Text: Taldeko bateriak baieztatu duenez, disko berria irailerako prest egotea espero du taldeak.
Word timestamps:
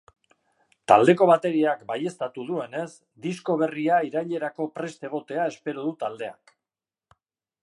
Taldeko 0.91 1.27
bateriak 1.31 1.83
baieztatu 1.91 2.47
duenez, 2.49 2.87
disko 3.27 3.59
berria 3.63 4.01
irailerako 4.11 4.71
prest 4.81 5.09
egotea 5.11 5.49
espero 5.55 5.89
du 5.91 5.97
taldeak. 6.05 6.61